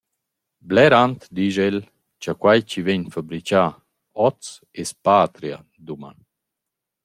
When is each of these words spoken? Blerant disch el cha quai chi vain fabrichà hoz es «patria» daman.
Blerant 0.69 1.19
disch 1.35 1.61
el 1.67 1.77
cha 2.21 2.33
quai 2.41 2.59
chi 2.69 2.81
vain 2.87 3.03
fabrichà 3.13 3.63
hoz 4.23 4.45
es 4.81 4.91
«patria» 5.05 5.57
daman. 5.85 6.17